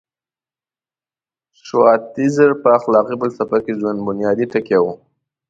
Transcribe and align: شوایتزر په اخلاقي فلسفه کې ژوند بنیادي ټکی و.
شوایتزر 1.65 2.51
په 2.61 2.67
اخلاقي 2.77 3.15
فلسفه 3.21 3.57
کې 3.65 3.73
ژوند 3.79 3.99
بنیادي 4.07 4.45
ټکی 4.51 4.79
و. 4.81 4.85